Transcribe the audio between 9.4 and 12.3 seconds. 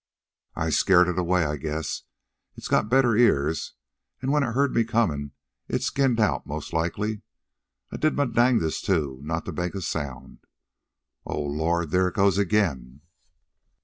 to make a sound. O Lord, there it